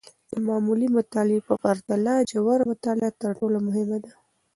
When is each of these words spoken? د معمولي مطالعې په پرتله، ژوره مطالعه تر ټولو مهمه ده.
د 0.31 0.33
معمولي 0.47 0.87
مطالعې 0.97 1.45
په 1.47 1.53
پرتله، 1.63 2.13
ژوره 2.29 2.65
مطالعه 2.71 3.11
تر 3.21 3.29
ټولو 3.39 3.57
مهمه 3.67 3.97
ده. 4.03 4.11